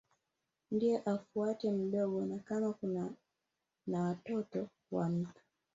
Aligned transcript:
Ndipo 0.71 1.09
afuate 1.13 1.71
mdogo 1.71 2.25
na 2.25 2.39
kama 2.39 2.73
kuna 2.73 3.13
na 3.87 4.01
watoto 4.03 4.67
wa 4.91 5.09
mtu 5.09 5.41